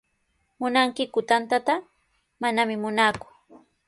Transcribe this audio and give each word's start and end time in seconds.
¿Munankiku 0.59 1.19
tantata? 1.29 1.75
Manami 2.41 2.75
munaaku. 2.83 3.27